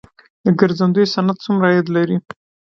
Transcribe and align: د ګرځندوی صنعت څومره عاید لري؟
د 0.45 0.47
ګرځندوی 0.59 1.05
صنعت 1.13 1.37
څومره 1.45 1.65
عاید 1.67 1.87
لري؟ 1.95 2.17